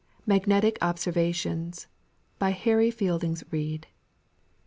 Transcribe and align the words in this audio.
MAGNETIC 0.25 0.79
OBSERVATIONS. 0.81 1.85
BY 2.39 2.49
HARRY 2.49 2.89
FIELDING 2.89 3.37
REID. 3.51 3.85